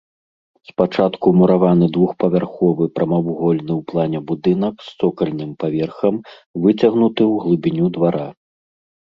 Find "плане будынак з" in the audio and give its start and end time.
3.93-4.97